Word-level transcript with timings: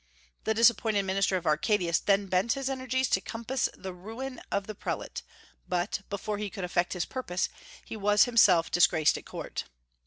The 0.45 0.55
disappointed 0.55 1.03
minister 1.03 1.37
of 1.37 1.45
Arcadius 1.45 1.99
then 1.99 2.25
bent 2.25 2.53
his 2.53 2.71
energies 2.71 3.07
to 3.09 3.21
compass 3.21 3.69
the 3.77 3.93
ruin 3.93 4.41
of 4.51 4.65
the 4.65 4.73
prelate; 4.73 5.21
but, 5.69 6.01
before 6.09 6.39
he 6.39 6.49
could 6.49 6.63
effect 6.63 6.93
his 6.93 7.05
purpose, 7.05 7.49
he 7.85 7.95
was 7.95 8.23
himself 8.23 8.71
disgraced 8.71 9.15
at 9.19 9.27
court. 9.27 9.65